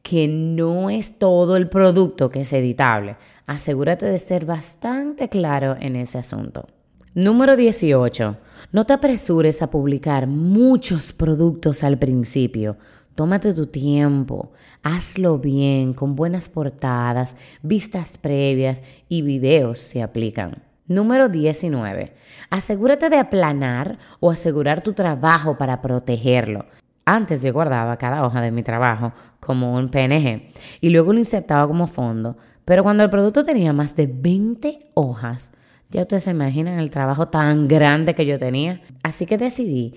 que 0.02 0.28
no 0.28 0.88
es 0.88 1.18
todo 1.18 1.56
el 1.56 1.68
producto 1.68 2.30
que 2.30 2.42
es 2.42 2.52
editable. 2.52 3.16
Asegúrate 3.46 4.06
de 4.06 4.18
ser 4.18 4.46
bastante 4.46 5.28
claro 5.28 5.76
en 5.78 5.96
ese 5.96 6.18
asunto. 6.18 6.68
Número 7.14 7.56
18. 7.56 8.36
No 8.72 8.86
te 8.86 8.92
apresures 8.92 9.62
a 9.62 9.70
publicar 9.70 10.26
muchos 10.26 11.12
productos 11.12 11.82
al 11.82 11.98
principio. 11.98 12.76
Tómate 13.14 13.52
tu 13.52 13.66
tiempo, 13.66 14.52
hazlo 14.82 15.38
bien, 15.38 15.92
con 15.92 16.16
buenas 16.16 16.48
portadas, 16.48 17.36
vistas 17.62 18.16
previas 18.16 18.82
y 19.08 19.22
videos 19.22 19.78
se 19.78 20.02
aplican. 20.02 20.62
Número 20.86 21.28
19. 21.28 22.14
Asegúrate 22.50 23.10
de 23.10 23.18
aplanar 23.18 23.98
o 24.20 24.30
asegurar 24.30 24.82
tu 24.82 24.92
trabajo 24.92 25.58
para 25.58 25.82
protegerlo. 25.82 26.66
Antes 27.04 27.42
yo 27.42 27.52
guardaba 27.52 27.96
cada 27.96 28.24
hoja 28.24 28.40
de 28.40 28.50
mi 28.50 28.62
trabajo 28.62 29.12
como 29.40 29.74
un 29.74 29.88
PNG 29.88 30.52
y 30.80 30.90
luego 30.90 31.12
lo 31.12 31.18
insertaba 31.18 31.66
como 31.66 31.88
fondo, 31.88 32.36
pero 32.64 32.82
cuando 32.82 33.02
el 33.02 33.10
producto 33.10 33.42
tenía 33.42 33.72
más 33.72 33.96
de 33.96 34.06
20 34.06 34.90
hojas, 34.94 35.50
ya 35.90 36.02
ustedes 36.02 36.24
se 36.24 36.30
imaginan 36.30 36.78
el 36.78 36.90
trabajo 36.90 37.28
tan 37.28 37.68
grande 37.68 38.14
que 38.14 38.26
yo 38.26 38.38
tenía. 38.38 38.80
Así 39.02 39.26
que 39.26 39.38
decidí 39.38 39.94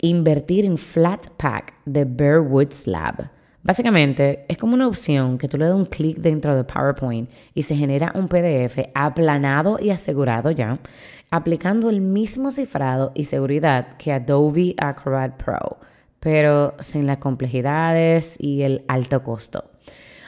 invertir 0.00 0.64
en 0.64 0.78
Flatpak 0.78 1.74
de 1.84 2.04
Bearwoods 2.04 2.86
Lab. 2.86 3.30
Básicamente 3.62 4.44
es 4.48 4.58
como 4.58 4.74
una 4.74 4.86
opción 4.86 5.38
que 5.38 5.48
tú 5.48 5.56
le 5.56 5.66
das 5.66 5.74
un 5.74 5.86
clic 5.86 6.18
dentro 6.18 6.54
de 6.54 6.64
PowerPoint 6.64 7.30
y 7.54 7.62
se 7.62 7.74
genera 7.74 8.12
un 8.14 8.28
PDF 8.28 8.90
aplanado 8.94 9.78
y 9.80 9.88
asegurado 9.88 10.50
ya, 10.50 10.78
aplicando 11.30 11.88
el 11.88 12.02
mismo 12.02 12.50
cifrado 12.50 13.12
y 13.14 13.24
seguridad 13.24 13.96
que 13.96 14.12
Adobe 14.12 14.74
Acrobat 14.76 15.42
Pro, 15.42 15.78
pero 16.20 16.74
sin 16.78 17.06
las 17.06 17.18
complejidades 17.18 18.36
y 18.38 18.62
el 18.62 18.84
alto 18.86 19.22
costo. 19.22 19.73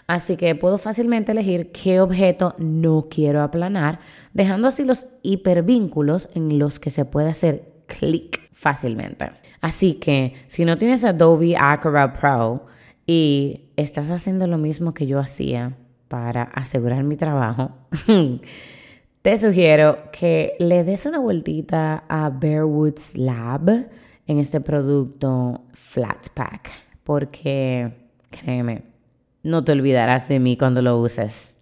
Así 0.07 0.37
que 0.37 0.55
puedo 0.55 0.79
fácilmente 0.79 1.33
elegir 1.33 1.73
qué 1.73 2.01
objeto 2.01 2.55
no 2.59 3.09
quiero 3.11 3.43
aplanar, 3.43 3.99
dejando 4.33 4.69
así 4.69 4.85
los 4.85 5.07
hipervínculos 5.23 6.29
en 6.35 6.59
los 6.59 6.79
que 6.79 6.91
se 6.91 7.05
puede 7.05 7.31
hacer 7.31 7.73
clic 7.87 8.41
fácilmente. 8.53 9.33
Así 9.61 9.95
que 9.95 10.35
si 10.47 10.65
no 10.65 10.79
tienes 10.79 11.05
Adobe 11.05 11.57
Acrobat 11.57 12.19
Pro 12.19 12.67
y 13.05 13.71
estás 13.77 14.11
haciendo 14.11 14.47
lo 14.47 14.59
mismo 14.59 14.95
que 14.95 15.07
yo 15.07 15.19
hacía 15.19 15.77
para 16.07 16.43
asegurar 16.43 17.03
mi 17.03 17.17
trabajo, 17.17 17.73
te 19.23 19.39
sugiero 19.39 19.99
que 20.13 20.55
le 20.61 20.85
des 20.85 21.05
una 21.07 21.19
vueltita 21.19 22.05
a 22.09 22.31
Bearwoods 22.31 23.17
Lab 23.17 23.89
en 24.29 24.39
este 24.39 24.61
producto 24.61 25.65
Flat 25.73 26.29
Pack, 26.33 26.71
porque 27.03 27.93
créeme, 28.31 28.96
no 29.47 29.63
te 29.63 29.73
olvidarás 29.73 30.29
de 30.29 30.41
mí 30.41 30.57
cuando 30.57 30.83
lo 30.83 30.99
uses. 30.99 31.55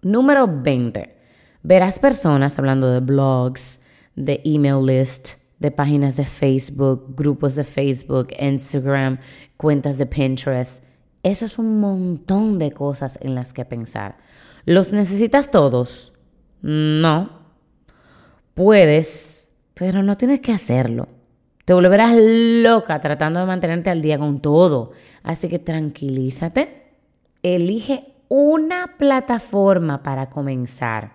Número 0.00 0.48
20. 0.48 1.14
Verás 1.62 1.98
personas 1.98 2.58
hablando 2.58 2.90
de 2.90 3.00
blogs, 3.00 3.82
de 4.14 4.40
email 4.44 4.86
list, 4.86 5.34
de 5.58 5.70
páginas 5.70 6.16
de 6.16 6.24
Facebook, 6.24 7.14
grupos 7.14 7.54
de 7.54 7.64
Facebook, 7.64 8.28
Instagram, 8.38 9.18
cuentas 9.58 9.98
de 9.98 10.06
Pinterest. 10.06 10.84
Eso 11.22 11.44
es 11.44 11.58
un 11.58 11.78
montón 11.78 12.58
de 12.58 12.72
cosas 12.72 13.18
en 13.20 13.34
las 13.34 13.52
que 13.52 13.66
pensar. 13.66 14.16
¿Los 14.64 14.92
necesitas 14.92 15.50
todos? 15.50 16.14
No. 16.62 17.28
Puedes, 18.54 19.48
pero 19.74 20.02
no 20.02 20.16
tienes 20.16 20.40
que 20.40 20.52
hacerlo. 20.52 21.08
Te 21.66 21.74
volverás 21.74 22.16
loca 22.16 22.98
tratando 23.00 23.40
de 23.40 23.46
mantenerte 23.46 23.90
al 23.90 24.00
día 24.00 24.18
con 24.18 24.40
todo. 24.40 24.92
Así 25.22 25.50
que 25.50 25.58
tranquilízate 25.58 26.85
Elige 27.54 28.04
una 28.26 28.96
plataforma 28.98 30.02
para 30.02 30.30
comenzar. 30.30 31.12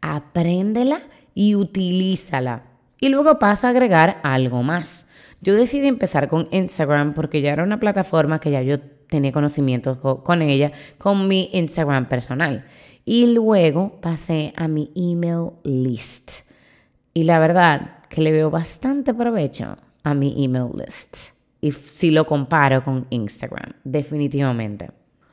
Apréndela 0.00 1.00
y 1.34 1.54
utilízala. 1.54 2.62
Y 2.98 3.10
luego 3.10 3.38
pasa 3.38 3.66
a 3.66 3.70
agregar 3.72 4.18
algo 4.22 4.62
más. 4.62 5.10
Yo 5.42 5.54
decidí 5.54 5.86
empezar 5.86 6.28
con 6.28 6.48
Instagram 6.50 7.12
porque 7.12 7.42
ya 7.42 7.52
era 7.52 7.62
una 7.62 7.78
plataforma 7.78 8.40
que 8.40 8.52
ya 8.52 8.62
yo 8.62 8.80
tenía 8.80 9.32
conocimiento 9.32 10.00
con 10.24 10.40
ella, 10.40 10.72
con 10.96 11.28
mi 11.28 11.50
Instagram 11.52 12.08
personal. 12.08 12.64
Y 13.04 13.34
luego 13.34 14.00
pasé 14.00 14.54
a 14.56 14.68
mi 14.68 14.90
email 14.96 15.50
list. 15.62 16.50
Y 17.12 17.24
la 17.24 17.38
verdad 17.38 17.98
que 18.08 18.22
le 18.22 18.32
veo 18.32 18.50
bastante 18.50 19.12
provecho 19.12 19.76
a 20.04 20.14
mi 20.14 20.42
email 20.42 20.70
list. 20.74 21.36
Y 21.60 21.72
si 21.72 22.12
lo 22.12 22.26
comparo 22.26 22.82
con 22.82 23.06
Instagram, 23.10 23.74
definitivamente. 23.84 24.88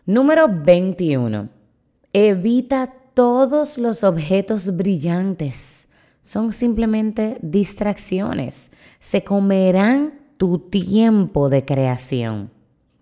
Número 0.06 0.50
21. 0.50 1.48
Evita 2.12 2.94
todos 3.14 3.78
los 3.78 4.04
objetos 4.04 4.76
brillantes. 4.76 5.88
Son 6.24 6.52
simplemente 6.52 7.38
distracciones. 7.42 8.74
Se 9.00 9.24
comerán 9.24 10.20
tu 10.38 10.60
tiempo 10.60 11.48
de 11.48 11.64
creación. 11.64 12.52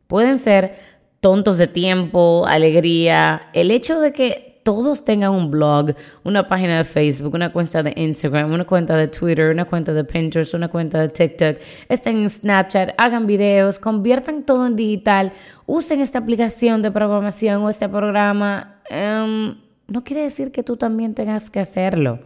Pueden 0.05 0.37
ser 0.37 0.75
tontos 1.19 1.57
de 1.57 1.65
tiempo, 1.67 2.45
alegría. 2.45 3.49
El 3.53 3.71
hecho 3.71 3.99
de 3.99 4.13
que 4.13 4.50
todos 4.63 5.03
tengan 5.03 5.31
un 5.31 5.49
blog, 5.49 5.95
una 6.23 6.47
página 6.47 6.77
de 6.77 6.83
Facebook, 6.83 7.33
una 7.33 7.51
cuenta 7.51 7.81
de 7.83 7.93
Instagram, 7.95 8.51
una 8.51 8.65
cuenta 8.65 8.95
de 8.95 9.07
Twitter, 9.07 9.51
una 9.51 9.65
cuenta 9.65 9.93
de 9.93 10.03
Pinterest, 10.03 10.53
una 10.53 10.67
cuenta 10.67 10.99
de 10.99 11.09
TikTok, 11.09 11.57
estén 11.89 12.17
en 12.17 12.29
Snapchat, 12.29 12.91
hagan 12.97 13.25
videos, 13.27 13.79
conviertan 13.79 14.43
todo 14.43 14.67
en 14.67 14.75
digital, 14.75 15.33
usen 15.65 16.01
esta 16.01 16.19
aplicación 16.19 16.81
de 16.81 16.91
programación 16.91 17.63
o 17.63 17.69
este 17.69 17.89
programa. 17.89 18.81
Em, 18.89 19.55
no 19.87 20.03
quiere 20.03 20.23
decir 20.23 20.51
que 20.51 20.63
tú 20.63 20.77
también 20.77 21.15
tengas 21.15 21.49
que 21.49 21.59
hacerlo. 21.59 22.19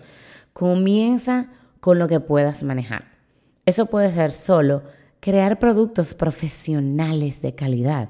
Comienza 0.53 1.47
con 1.79 1.99
lo 1.99 2.07
que 2.07 2.19
puedas 2.19 2.63
manejar. 2.63 3.05
Eso 3.65 3.87
puede 3.87 4.11
ser 4.11 4.31
solo 4.31 4.83
crear 5.19 5.57
productos 5.57 6.13
profesionales 6.13 7.41
de 7.41 7.55
calidad. 7.55 8.09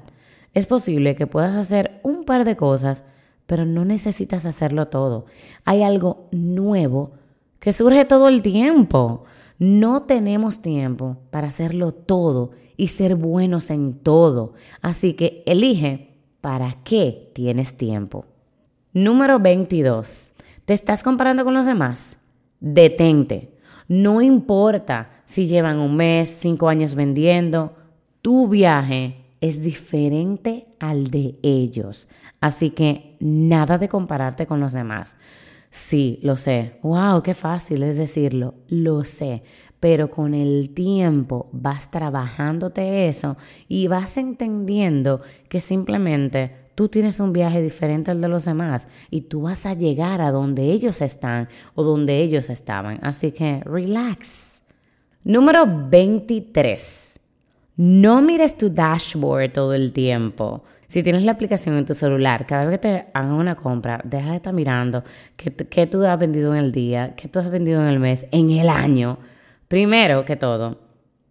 Es 0.52 0.66
posible 0.66 1.16
que 1.16 1.26
puedas 1.26 1.54
hacer 1.54 2.00
un 2.02 2.24
par 2.24 2.44
de 2.44 2.56
cosas, 2.56 3.04
pero 3.46 3.64
no 3.64 3.84
necesitas 3.84 4.46
hacerlo 4.46 4.88
todo. 4.88 5.26
Hay 5.64 5.82
algo 5.82 6.28
nuevo 6.32 7.12
que 7.60 7.72
surge 7.72 8.04
todo 8.04 8.28
el 8.28 8.42
tiempo. 8.42 9.24
No 9.58 10.02
tenemos 10.02 10.60
tiempo 10.60 11.18
para 11.30 11.48
hacerlo 11.48 11.92
todo 11.92 12.50
y 12.76 12.88
ser 12.88 13.14
buenos 13.14 13.70
en 13.70 13.94
todo. 13.94 14.54
Así 14.82 15.14
que 15.14 15.42
elige 15.46 16.14
para 16.40 16.76
qué 16.84 17.30
tienes 17.34 17.76
tiempo. 17.76 18.26
Número 18.92 19.38
22. 19.38 20.32
¿Te 20.64 20.74
estás 20.74 21.02
comparando 21.02 21.44
con 21.44 21.54
los 21.54 21.66
demás? 21.66 22.22
Detente. 22.60 23.52
No 23.88 24.20
importa 24.20 25.22
si 25.26 25.46
llevan 25.46 25.78
un 25.78 25.96
mes, 25.96 26.28
cinco 26.28 26.68
años 26.68 26.94
vendiendo, 26.94 27.74
tu 28.22 28.48
viaje 28.48 29.24
es 29.40 29.62
diferente 29.62 30.66
al 30.78 31.10
de 31.10 31.36
ellos. 31.42 32.08
Así 32.40 32.70
que 32.70 33.16
nada 33.20 33.78
de 33.78 33.88
compararte 33.88 34.46
con 34.46 34.60
los 34.60 34.72
demás. 34.72 35.16
Sí, 35.70 36.20
lo 36.22 36.36
sé. 36.36 36.78
¡Wow! 36.82 37.22
¡Qué 37.22 37.34
fácil 37.34 37.82
es 37.82 37.96
decirlo! 37.96 38.54
Lo 38.68 39.04
sé. 39.04 39.42
Pero 39.80 40.10
con 40.10 40.34
el 40.34 40.70
tiempo 40.70 41.48
vas 41.52 41.90
trabajándote 41.90 43.08
eso 43.08 43.36
y 43.68 43.86
vas 43.88 44.16
entendiendo 44.16 45.20
que 45.48 45.60
simplemente 45.60 46.66
tú 46.74 46.88
tienes 46.88 47.20
un 47.20 47.32
viaje 47.32 47.60
diferente 47.60 48.10
al 48.10 48.20
de 48.20 48.28
los 48.28 48.44
demás 48.46 48.88
y 49.10 49.22
tú 49.22 49.42
vas 49.42 49.66
a 49.66 49.74
llegar 49.74 50.20
a 50.20 50.30
donde 50.30 50.70
ellos 50.70 51.02
están 51.02 51.48
o 51.74 51.82
donde 51.82 52.20
ellos 52.20 52.48
estaban. 52.48 52.98
Así 53.02 53.32
que 53.32 53.60
relax. 53.64 54.62
Número 55.24 55.66
23. 55.66 57.18
No 57.76 58.22
mires 58.22 58.56
tu 58.56 58.70
dashboard 58.70 59.52
todo 59.52 59.72
el 59.74 59.92
tiempo. 59.92 60.64
Si 60.88 61.02
tienes 61.02 61.24
la 61.24 61.32
aplicación 61.32 61.76
en 61.76 61.84
tu 61.84 61.94
celular, 61.94 62.46
cada 62.46 62.64
vez 62.64 62.78
que 62.78 62.88
te 62.88 63.06
hagan 63.12 63.32
una 63.32 63.56
compra, 63.56 64.00
deja 64.04 64.30
de 64.30 64.36
estar 64.36 64.52
mirando 64.52 65.02
qué, 65.36 65.86
tú 65.86 66.04
has 66.04 66.18
vendido 66.18 66.54
en 66.54 66.64
el 66.64 66.72
día, 66.72 67.14
qué 67.16 67.28
tú 67.28 67.38
has 67.38 67.50
vendido 67.50 67.80
en 67.80 67.88
el 67.88 67.98
mes, 67.98 68.26
en 68.30 68.50
el 68.50 68.68
año. 68.68 69.18
Primero 69.68 70.24
que 70.24 70.36
todo, 70.36 70.78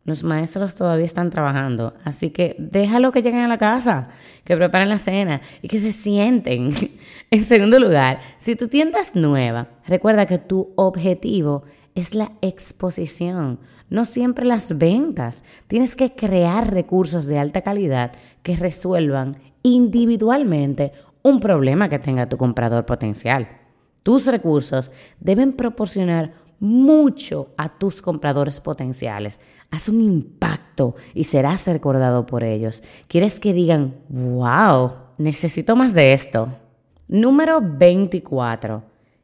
los 0.03 0.24
maestros 0.24 0.75
todavía 0.75 1.05
están 1.05 1.29
trabajando, 1.29 1.93
así 2.03 2.31
que 2.31 2.55
déjalo 2.59 3.12
que 3.12 3.21
lleguen 3.21 3.41
a 3.41 3.47
la 3.47 3.57
casa, 3.57 4.09
que 4.43 4.57
preparen 4.57 4.89
la 4.89 5.00
cena 5.00 5.41
y 5.62 5.69
que 5.69 5.79
se 5.79 5.93
sienten. 5.93 6.71
en 7.31 7.43
segundo 7.43 7.79
lugar, 7.79 8.19
si 8.39 8.55
tu 8.55 8.67
tienda 8.67 9.00
es 9.00 9.15
nueva, 9.15 9.69
recuerda 9.88 10.25
que 10.25 10.38
tu 10.38 10.74
objetivo 10.75 11.63
es 11.95 12.13
la 12.13 12.33
exposición, 12.41 13.59
no 13.89 14.05
siempre 14.05 14.45
las 14.45 14.77
ventas. 14.77 15.43
Tienes 15.67 15.95
que 15.95 16.13
crear 16.13 16.74
recursos 16.74 17.27
de 17.27 17.39
alta 17.39 17.62
calidad 17.62 18.12
que 18.46 18.56
resuelvan 18.56 19.38
individualmente 19.64 20.92
un 21.24 21.40
problema 21.40 21.90
que 21.90 21.98
tenga 21.98 22.30
tu 22.30 22.38
comprador 22.38 22.86
potencial. 22.86 23.48
Tus 24.04 24.28
recursos 24.28 24.92
deben 25.20 25.54
proporcionar 25.54 26.34
mucho 26.60 27.48
a 27.58 27.70
tus 27.80 28.04
compradores 28.04 28.60
potenciales. 28.60 29.40
Haz 29.72 29.90
un 29.90 30.00
impacto 30.00 30.94
y 31.16 31.24
serás 31.24 31.66
recordado 31.66 32.28
por 32.28 32.44
ellos. 32.44 32.84
¿Quieres 33.08 33.40
que 33.40 33.52
digan, 33.52 33.96
wow, 34.10 34.92
necesito 35.18 35.75
más 35.75 35.96
de 35.96 36.14
esto? 36.14 36.50
Número 37.08 37.60
24. 37.64 38.84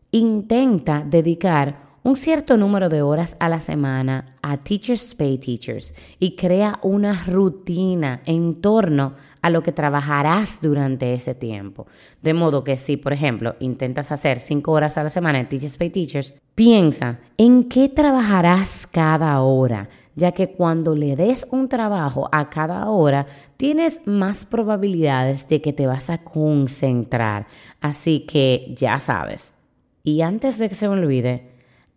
Intenta 0.09 1.05
dedicar 1.07 1.90
un 2.03 2.15
cierto 2.15 2.57
número 2.57 2.89
de 2.89 3.01
horas 3.01 3.35
a 3.39 3.47
la 3.47 3.61
semana 3.61 4.35
a 4.41 4.57
Teachers 4.57 5.13
Pay 5.13 5.37
Teachers 5.37 5.93
y 6.19 6.35
crea 6.35 6.79
una 6.81 7.13
rutina 7.25 8.21
en 8.25 8.59
torno 8.59 9.13
a 9.41 9.49
lo 9.49 9.61
que 9.63 9.71
trabajarás 9.71 10.59
durante 10.61 11.13
ese 11.13 11.35
tiempo. 11.35 11.87
De 12.21 12.33
modo 12.33 12.63
que 12.63 12.77
si, 12.77 12.97
por 12.97 13.13
ejemplo, 13.13 13.55
intentas 13.59 14.11
hacer 14.11 14.39
cinco 14.39 14.71
horas 14.71 14.97
a 14.97 15.03
la 15.03 15.09
semana 15.09 15.39
en 15.39 15.49
Teachers 15.49 15.77
Pay 15.77 15.89
Teachers, 15.89 16.33
piensa 16.55 17.19
en 17.37 17.69
qué 17.69 17.89
trabajarás 17.89 18.87
cada 18.87 19.39
hora, 19.41 19.89
ya 20.15 20.31
que 20.31 20.51
cuando 20.51 20.95
le 20.95 21.15
des 21.15 21.47
un 21.51 21.69
trabajo 21.69 22.29
a 22.31 22.49
cada 22.49 22.89
hora, 22.89 23.27
tienes 23.57 24.07
más 24.07 24.45
probabilidades 24.45 25.47
de 25.47 25.61
que 25.61 25.73
te 25.73 25.87
vas 25.87 26.09
a 26.09 26.19
concentrar. 26.19 27.47
Así 27.79 28.21
que 28.21 28.73
ya 28.75 28.99
sabes. 28.99 29.53
Y 30.03 30.21
antes 30.21 30.57
de 30.57 30.67
que 30.67 30.75
se 30.75 30.87
me 30.87 30.95
olvide, 30.95 31.50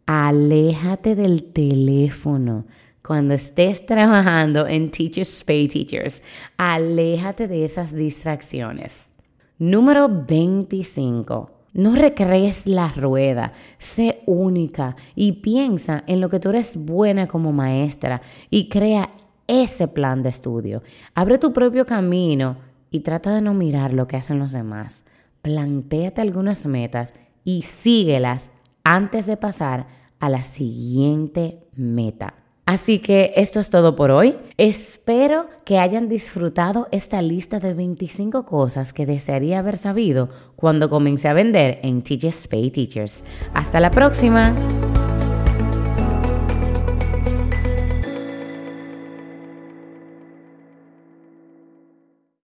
aléjate 0.07 1.15
del 1.15 1.45
teléfono. 1.45 2.65
Cuando 3.03 3.35
estés 3.35 3.85
trabajando 3.85 4.67
en 4.67 4.91
Teachers 4.91 5.45
Pay 5.45 5.69
Teachers, 5.69 6.23
aléjate 6.57 7.49
de 7.49 7.65
esas 7.65 7.93
distracciones. 7.95 9.13
Número 9.59 10.09
25. 10.09 11.51
No 11.75 11.95
recrees 11.95 12.67
la 12.67 12.89
rueda, 12.89 13.53
sé 13.79 14.23
única 14.27 14.95
y 15.17 15.33
piensa 15.33 16.05
en 16.07 16.21
lo 16.21 16.29
que 16.29 16.39
tú 16.39 16.51
eres 16.51 16.85
buena 16.85 17.27
como 17.27 17.53
maestra 17.53 18.23
y 18.49 18.69
crea 18.69 19.11
ese 19.49 19.89
plan 19.89 20.23
de 20.23 20.29
estudio. 20.29 20.83
Abre 21.15 21.39
tu 21.39 21.53
propio 21.53 21.85
camino 21.85 22.57
y 22.91 23.01
trata 23.01 23.35
de 23.35 23.41
no 23.41 23.55
mirar 23.55 23.93
lo 23.93 24.07
que 24.07 24.17
hacen 24.17 24.39
los 24.39 24.53
demás. 24.53 25.05
Plantéate 25.43 26.21
algunas 26.21 26.65
metas 26.65 27.13
y 27.45 27.63
síguelas 27.63 28.51
antes 28.85 29.27
de 29.27 29.37
pasar 29.37 29.87
a 30.21 30.29
la 30.29 30.45
siguiente 30.45 31.67
meta. 31.75 32.35
Así 32.67 32.99
que 32.99 33.35
esto 33.37 33.61
es 33.61 33.69
todo 33.69 33.95
por 33.95 34.11
hoy. 34.11 34.37
Espero 34.57 35.49
que 35.65 35.79
hayan 35.79 36.09
disfrutado 36.09 36.89
esta 36.93 37.21
lista 37.21 37.61
de 37.61 37.75
25 37.75 38.47
cosas 38.47 38.95
que 38.95 39.05
desearía 39.05 39.59
haber 39.59 39.77
sabido 39.77 40.31
cuando 40.57 40.89
comencé 40.89 41.29
a 41.29 41.35
vender 41.35 41.79
en 41.83 42.03
Teachers 42.03 42.49
Pay 42.49 42.71
Teachers. 42.71 43.23
Hasta 43.53 43.81
la 43.81 43.91
próxima. 43.91 44.55